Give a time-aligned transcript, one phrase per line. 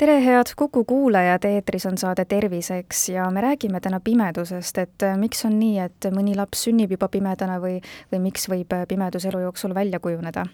[0.00, 5.16] tere, head Kuku kuulajad, eetris on saade Terviseks ja me räägime täna pimedusest, et äh,
[5.20, 7.76] miks on nii, et mõni laps sünnib juba pimedana või,
[8.12, 10.46] või miks võib äh, pimedus elu jooksul välja kujuneda.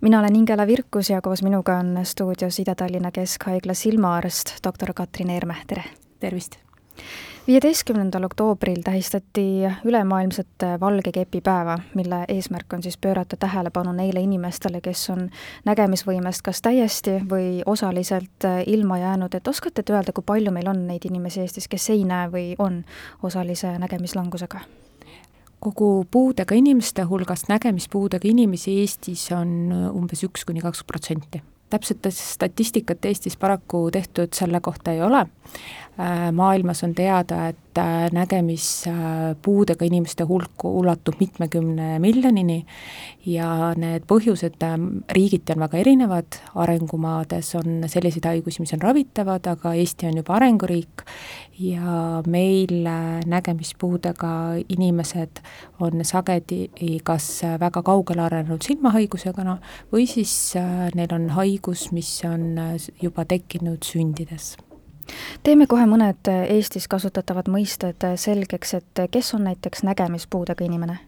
[0.00, 5.66] mina olen Ingela Virkus ja koos minuga on stuudios Ida-Tallinna Keskhaigla silmaarst, doktor Katrin Eermäe,
[5.66, 5.84] tere!
[6.20, 6.67] tervist!
[7.48, 9.44] Viieteistkümnendal oktoobril tähistati
[9.84, 15.30] ülemaailmset valge kepi päeva, mille eesmärk on siis pöörata tähelepanu neile inimestele, kes on
[15.64, 20.86] nägemisvõimest kas täiesti või osaliselt ilma jäänud, et oskate te öelda, kui palju meil on
[20.86, 22.84] neid inimesi Eestis, kes ei näe või on
[23.22, 24.60] osalise nägemislangusega?
[25.60, 33.04] kogu puudega inimeste hulgast nägemispuudega inimesi Eestis on umbes üks kuni kaks protsenti täpset statistikat
[33.04, 35.26] Eestis paraku tehtud selle kohta ei ole,
[36.00, 42.58] Äh, maailmas on teada, et äh, nägemispuudega inimeste hulk ulatub mitmekümne miljonini
[43.26, 44.76] ja need põhjused äh,
[45.14, 50.36] riigiti on väga erinevad, arengumaades on selliseid haigusi, mis on ravitavad, aga Eesti on juba
[50.36, 51.04] arenguriik
[51.58, 52.86] ja meil
[53.26, 54.32] nägemispuudega
[54.68, 55.42] inimesed
[55.80, 56.68] on sagedi
[57.04, 59.58] kas väga kaugele arenenud silmahaigusega, no
[59.92, 60.54] või siis
[60.94, 62.54] neil on haigus, mis on
[63.02, 64.56] juba tekkinud sündides
[65.42, 70.98] teeme kohe mõned Eestis kasutatavad mõisted selgeks, et kes on näiteks nägemispuudega inimene?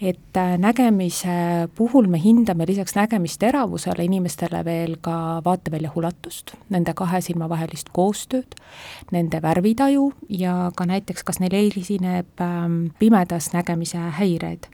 [0.00, 7.20] et äh, nägemise puhul me hindame lisaks nägemisteravusele inimestele veel ka vaatevälja ulatust, nende kahe
[7.20, 8.56] silma vahelist koostööd,
[9.12, 10.06] nende värvitaju
[10.40, 14.70] ja ka näiteks, kas neil esineb ähm, pimedas nägemise häireid.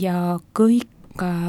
[0.00, 0.93] ja kõik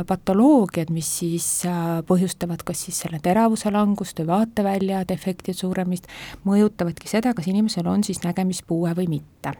[0.07, 6.09] patoloogiad, mis siis äh, põhjustavad kas siis selle teravuse langust või vaatevälja defekti suuremist,
[6.45, 9.55] mõjutavadki seda, kas inimesel on siis nägemispuue või mitte.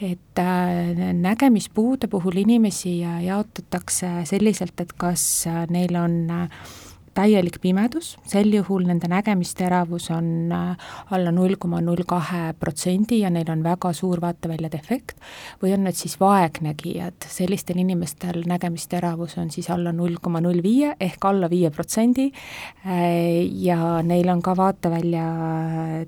[0.00, 6.68] Et äh, nägemispuude puhul inimesi jaotatakse selliselt, et kas äh, neil on äh,
[7.18, 13.30] täielik pimedus, sel juhul nende nägemisteravus on äh, alla null koma null kahe protsendi ja
[13.34, 15.18] neil on väga suur vaatevälja defekt,
[15.62, 20.94] või on need siis vaegnägijad, sellistel inimestel nägemisteravus on siis alla null koma null viie
[21.00, 22.28] ehk alla viie protsendi.
[22.86, 25.28] Äh, ja neil on ka vaatevälja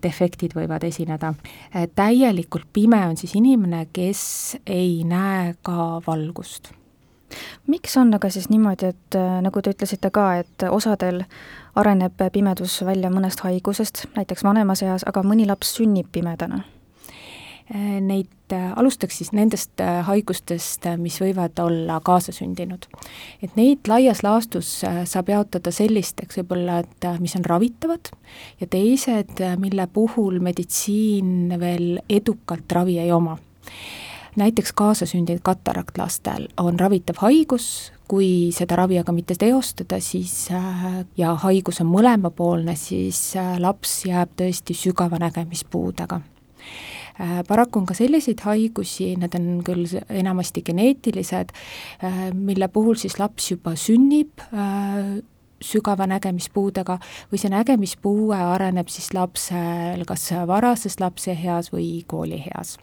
[0.02, 1.34] defektid võivad esineda.
[1.74, 6.76] Äh, täielikult pime on siis inimene, kes ei näe ka valgust
[7.66, 11.22] miks on aga siis niimoodi, et äh, nagu te ütlesite ka, et osadel
[11.78, 16.62] areneb pimedus välja mõnest haigusest, näiteks vanemas eas, aga mõni laps sünnib pimedana?
[17.70, 22.88] Äh, neid, äh, alustaks siis nendest haigustest, mis võivad olla kaasasündinud.
[23.42, 28.10] et neid laias laastus saab jaotada sellisteks võib-olla, et mis on ravitavad
[28.60, 33.38] ja teised, mille puhul meditsiin veel edukalt ravi ei oma
[34.36, 41.04] näiteks kaasasündinud katarakt lastel on ravitav haigus, kui seda ravi aga mitte teostada, siis äh,
[41.18, 46.20] ja haigus on mõlemapoolne, siis äh, laps jääb tõesti sügava nägemispuudega.
[47.20, 51.54] Äh, paraku on ka selliseid haigusi, need on küll enamasti geneetilised,
[52.34, 54.42] mille puhul siis laps juba sünnib
[55.60, 56.96] sügava nägemispuudega
[57.30, 62.78] või see nägemispuue areneb siis lapsel kas varases lapseeas või koolieas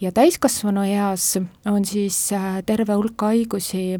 [0.00, 3.98] ja täiskasvanueas on siis äh, terve hulk haigusi,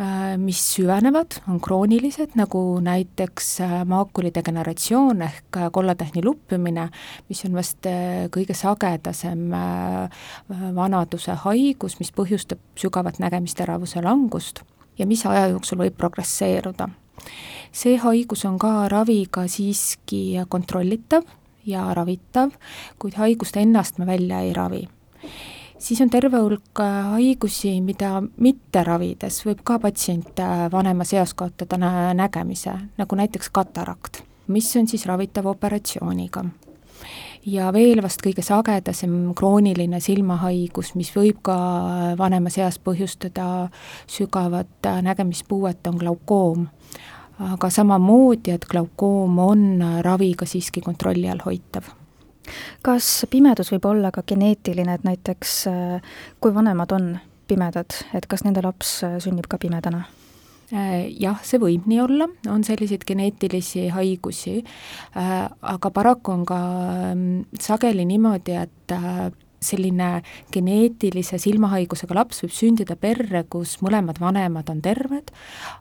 [0.00, 6.88] äh, mis süvenevad, on kroonilised, nagu näiteks äh, maakuli degeneratsioon ehk kollatähni luppimine,
[7.28, 7.88] mis on vast
[8.34, 9.50] kõige sagedasem
[10.74, 14.62] vanaduse haigus, mis põhjustab sügavat nägemisteravuse langust
[14.98, 16.88] ja mis aja jooksul võib progresseeruda.
[17.72, 21.22] see haigus on ka raviga siiski kontrollitav
[21.64, 22.50] ja ravitav,
[22.98, 24.88] kuid haigust ennast me välja ei ravi
[25.82, 31.34] siis on terve hulk äh, haigusi, mida mitte ravides võib ka patsient äh, vanemas eas
[31.34, 31.78] kaotada
[32.14, 34.22] nägemise, nagu näiteks katarakt,
[34.52, 36.44] mis on siis ravitav operatsiooniga.
[37.46, 43.70] ja veel vast kõige sagedasem krooniline silmahaigus, mis võib ka äh, vanemas eas põhjustada
[44.06, 46.68] sügavat nägemispuuet, on glaukoom.
[47.42, 52.01] aga samamoodi, et glaukoom on raviga siiski kontrolli all hoitav
[52.82, 57.12] kas pimedus võib olla ka geneetiline, et näiteks äh, kui vanemad on
[57.50, 60.04] pimedad, et kas nende laps äh, sünnib ka pimedana?
[60.72, 64.60] Äh, jah, see võib nii olla, on selliseid geneetilisi haigusi,
[65.14, 66.60] aga paraku on ka
[67.12, 68.96] mm, sageli niimoodi, et
[69.64, 70.22] selline
[70.52, 75.32] geneetilise silmahaigusega laps võib sündida perre, kus mõlemad vanemad on terved,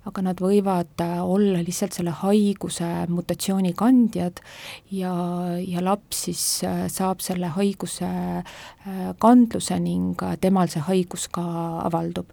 [0.09, 4.41] aga nad võivad äh, olla lihtsalt selle haiguse mutatsiooni kandjad
[4.93, 5.13] ja,
[5.59, 11.43] ja laps siis äh, saab selle haiguse äh, kandluse ning temal see haigus ka
[11.85, 12.31] avaldub.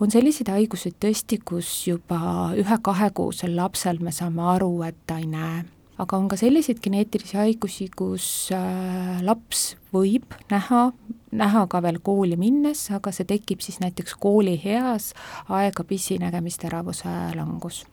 [0.00, 5.64] on selliseid haiguseid tõesti, kus juba ühe-kahekuusel lapsel me saame aru, et ta ei näe
[5.98, 10.90] aga on ka selliseid geneetilisi haigusi, kus äh, laps võib näha,
[11.36, 15.12] näha ka veel kooli minnes, aga see tekib siis näiteks koolieas
[15.48, 17.84] aegapisi nägemisteravuse langus.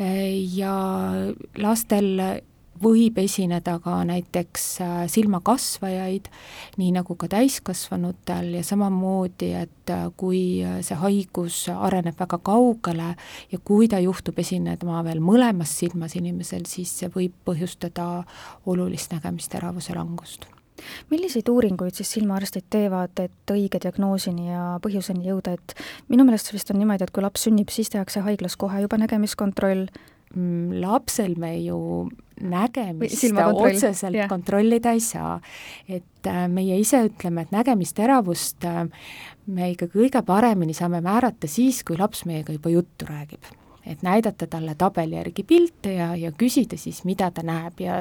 [0.00, 0.76] Äh, ja
[1.56, 2.42] lastel
[2.82, 6.30] võib esineda ka näiteks äh, silmakasvajaid,
[6.80, 13.12] nii nagu ka täiskasvanutel ja samamoodi, et äh, kui äh, see haigus areneb väga kaugele
[13.52, 18.24] ja kui ta juhtub esinema veel mõlemas silmas inimesel, siis see võib põhjustada
[18.66, 20.46] olulist nägemisteravuse langust.
[21.10, 25.74] Milliseid uuringuid siis silmaarstid teevad, et õige diagnoosini ja põhjuseni jõuda, et
[26.12, 29.86] minu meelest vist on niimoodi, et kui laps sünnib, siis tehakse haiglas kohe juba nägemiskontroll,
[30.80, 31.78] lapsel me ju
[32.40, 34.28] nägemist otseselt yeah.
[34.28, 35.40] kontrollida ei saa.
[35.88, 38.82] et äh, meie ise ütleme, et nägemisteravust äh,
[39.46, 43.48] me ikka kõige paremini saame määrata siis, kui laps meiega juba juttu räägib
[43.86, 47.98] et näidata talle tabeli järgi pilte ja, ja küsida siis, mida ta näeb ja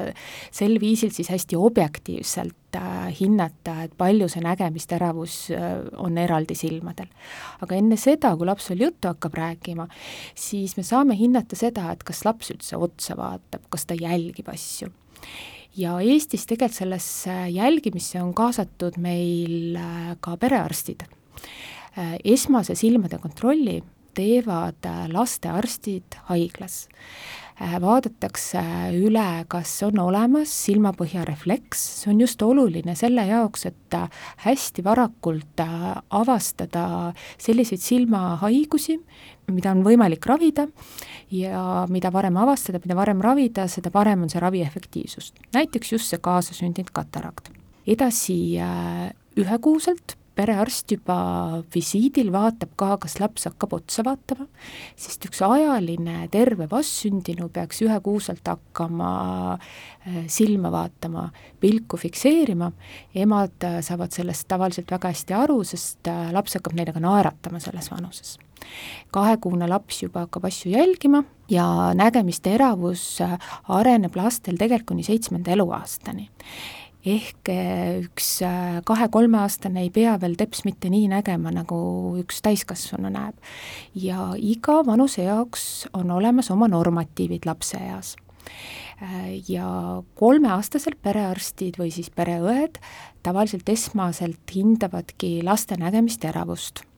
[0.54, 5.72] sel viisil siis hästi objektiivselt äh, hinnata, et palju see nägemisteravus äh,
[6.02, 7.10] on eraldi silmadel.
[7.62, 9.88] aga enne seda, kui laps veel juttu hakkab rääkima,
[10.36, 14.92] siis me saame hinnata seda, et kas laps üldse otsa vaatab, kas ta jälgib asju
[15.78, 21.06] ja Eestis tegelikult sellesse jälgimisse on kaasatud meil äh, ka perearstid.
[21.96, 23.82] Äh, esmase silmade kontrolli
[24.16, 26.86] teevad äh, lastearstid haiglas.
[27.56, 28.62] Äh, vaadatakse
[28.98, 34.10] üle, kas on olemas silmapõhjarefleks, see on just oluline selle jaoks, et äh,
[34.44, 38.98] hästi varakult avastada selliseid silmahaigusi,
[39.54, 40.68] mida on võimalik ravida
[41.32, 45.34] ja mida varem avastada, mida varem ravida, seda parem on see ravi efektiivsus.
[45.54, 47.52] näiteks just see kaasasündinud katarakt.
[47.86, 48.58] edasi
[49.38, 51.18] ühekuuselt perearst juba
[51.74, 54.48] visiidil vaatab ka, kas laps hakkab otsa vaatama,
[55.00, 59.12] sest üks ajaline terve vastsündinu peaks ühekuuselt hakkama
[59.56, 61.30] äh, silma vaatama,
[61.62, 62.72] pilku fikseerima,
[63.16, 67.62] emad äh, saavad sellest tavaliselt väga hästi aru, sest äh, laps hakkab neile ka naeratama
[67.64, 68.36] selles vanuses.
[69.14, 71.22] Kahekuune laps juba hakkab asju jälgima
[71.52, 71.66] ja
[71.96, 73.20] nägemisteravus
[73.70, 76.28] areneb lastel tegelikult kuni seitsmenda eluaastani
[77.06, 81.78] ehk eh, üks eh, kahe-kolmeaastane ei pea veel teps mitte nii nägema, nagu
[82.22, 83.38] üks täiskasvanu näeb.
[83.96, 88.16] ja iga vanuse jaoks on olemas oma normatiivid lapse eas
[89.02, 92.82] eh, ja kolmeaastaselt perearstid või siis pereõed
[93.26, 96.95] tavaliselt esmaselt hindavadki laste nägemisteravust ja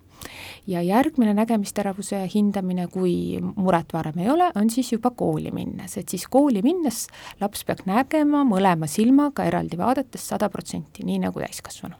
[0.68, 6.28] järgmine nägemisteravuse hindamine, kui muret varem ei ole, on siis juba kooli minnes, et siis
[6.32, 7.06] kooli minnes
[7.42, 11.96] laps peab nägema mõlema silmaga eraldi vaadates sada protsenti, nii nagu täiskasvanu.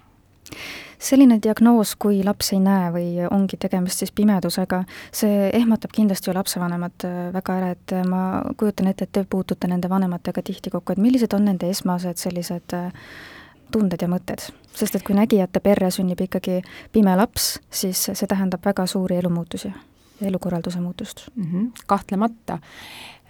[0.98, 4.80] Selline diagnoos, kui laps ei näe või ongi tegemist siis pimedusega,
[5.14, 8.22] see ehmatab kindlasti ju lapsevanemad äh, väga ära, et äh, ma
[8.58, 12.74] kujutan ette, et te puutute nende vanematega tihti kokku, et millised on nende esmased sellised
[12.74, 13.12] äh,
[13.72, 16.62] tunded ja mõtted, sest et kui nägijate perre sünnib ikkagi
[16.92, 19.74] pime laps, siis see tähendab väga suuri elumuutusi
[20.22, 21.44] ja elukorralduse muutust mm.
[21.44, 22.54] -hmm, kahtlemata,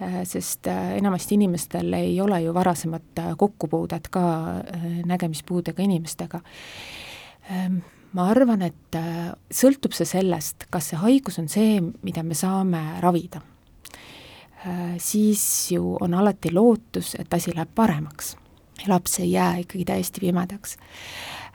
[0.01, 4.21] äh, sest äh, enamasti inimestel ei ole ju varasemat äh, kokkupuudet ka
[5.05, 6.39] nägemispuudega inimestega.
[7.51, 7.77] Ähm,
[8.13, 8.95] ma arvan, et
[9.53, 13.41] sõltub see sellest, kas see haigus on see, mida me saame ravida.
[14.97, 18.35] Siis ju on alati lootus, et asi läheb paremaks
[18.87, 20.77] laps ei jää ikkagi täiesti pimedaks.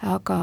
[0.02, 0.36] aga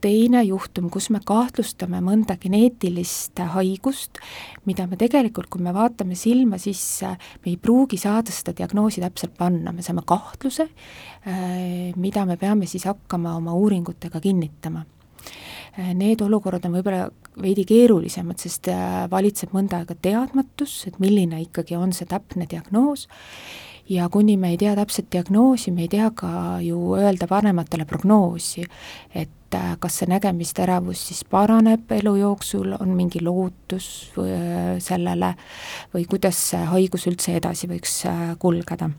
[0.00, 4.16] teine juhtum, kus me kahtlustame mõnda geneetilist haigust,
[4.64, 7.10] mida me tegelikult, kui me vaatame silma sisse,
[7.44, 10.64] me ei pruugi saada seda diagnoosi täpselt panna, me saame kahtluse,
[11.28, 14.86] äh, mida me peame siis hakkama oma uuringutega kinnitama.
[15.76, 17.10] Äh, Need olukorrad on võib-olla
[17.42, 23.04] veidi keerulisemad, sest äh, valitseb mõnda aega teadmatus, et milline ikkagi on see täpne diagnoos
[23.88, 28.64] ja kuni me ei tea täpset diagnoosi, me ei tea ka ju öelda vanematele prognoosi,
[29.14, 35.34] et äh, kas see nägemisteravus siis paraneb elu jooksul, on mingi lootus või, äh, sellele
[35.94, 38.90] või kuidas see haigus üldse edasi võiks äh, kulgeda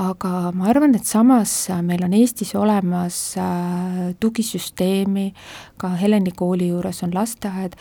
[0.00, 1.52] aga ma arvan, et samas
[1.84, 3.18] meil on Eestis olemas
[4.20, 5.26] tugisüsteemi,
[5.80, 7.76] ka Heleni kooli juures on lasteaed,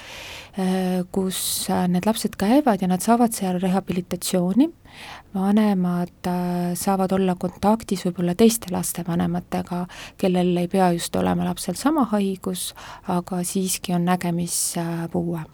[1.16, 1.42] kus
[1.92, 4.68] need lapsed käivad ja nad saavad seal rehabilitatsiooni,
[5.36, 6.32] vanemad
[6.80, 9.86] saavad olla kontaktis võib-olla teiste lastevanematega,
[10.20, 12.74] kellel ei pea just olema lapsel sama haigus,
[13.08, 15.46] aga siiski on nägemispuue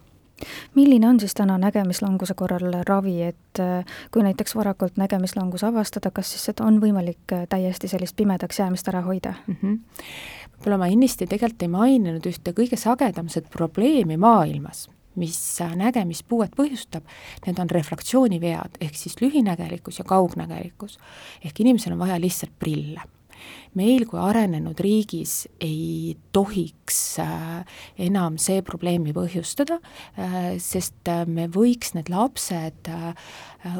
[0.75, 6.34] milline on siis täna nägemislanguse korral ravi, et äh, kui näiteks varakult nägemislangus avastada, kas
[6.34, 9.56] siis seda on võimalik äh, täiesti sellist pimedaks jäämist ära hoida mm?
[9.62, 9.80] -hmm.
[10.58, 17.04] võib-olla ma ennist tegelikult ei maininud ühte kõige sagedamat probleemi maailmas, mis äh, nägemispuuet põhjustab,
[17.48, 21.00] need on refraktsioonivead, ehk siis lühinägelikkus ja kaugnägelikkus.
[21.46, 23.01] ehk inimesel on vaja lihtsalt prille
[23.75, 27.63] meil kui arenenud riigis ei tohiks äh,
[28.08, 29.79] enam see probleemi põhjustada,
[30.20, 32.91] äh, sest äh, me võiks need lapsed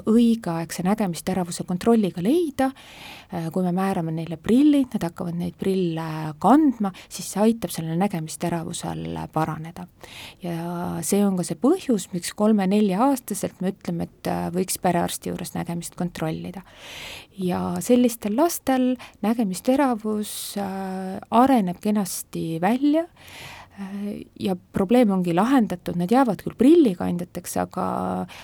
[0.10, 2.72] õigeaegse nägemisteravuse kontrolliga leida,
[3.54, 6.06] kui me määrame neile prillid, nad hakkavad neid prille
[6.42, 9.86] kandma, siis see aitab sellel nägemisteravusel paraneda.
[10.42, 10.56] ja
[11.06, 16.66] see on ka see põhjus, miks kolme-nelja-aastaselt me ütleme, et võiks perearsti juures nägemist kontrollida.
[17.38, 23.06] ja sellistel lastel nägemisteravus tegevus äh, areneb kenasti välja
[23.80, 27.86] äh, ja probleem ongi lahendatud, need jäävad küll prillikandjateks, aga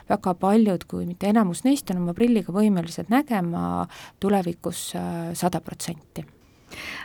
[0.09, 3.87] väga paljud, kui mitte enamus neist, on oma prilliga võimelised nägema
[4.19, 6.25] tulevikus äh, sada protsenti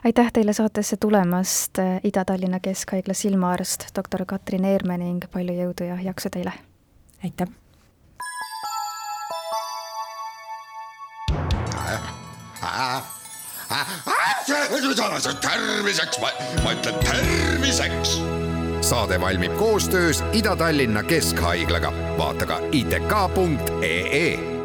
[0.07, 6.31] aitäh teile saatesse tulemast, Ida-Tallinna Keskhaigla silmaarst doktor Katrin Eerme ning palju jõudu ja jaksu
[6.31, 6.55] teile!
[7.25, 7.50] aitäh!
[15.40, 16.18] Terviseks,
[16.62, 18.20] ma ütlen terviseks.
[18.80, 24.55] saade valmib koostöös Ida-Tallinna Keskhaiglaga, vaata ka itk.ee